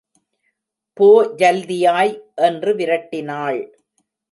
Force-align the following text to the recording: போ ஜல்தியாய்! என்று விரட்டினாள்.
போ 0.97 1.09
ஜல்தியாய்! 1.37 2.13
என்று 2.35 2.73
விரட்டினாள். 2.75 3.61